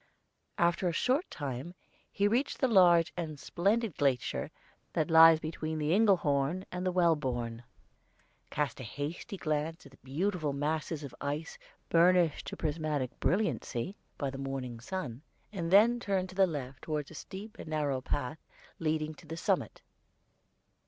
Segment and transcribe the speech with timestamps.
[0.57, 1.75] After a short time
[2.11, 4.49] he reached the large and splendid glacier
[4.93, 7.61] that lies between the Engelhorn and Wellborn,
[8.49, 11.59] cast a hasty glance at the beautiful masses of ice
[11.89, 15.21] burnished to prismatic brilliancy by the morning sun,
[15.53, 18.39] and then turned to the left toward a steep and narrow path
[18.79, 19.83] leading to the summit.